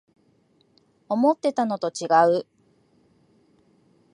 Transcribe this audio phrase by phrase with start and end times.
[1.09, 2.47] 思ってたのとちがう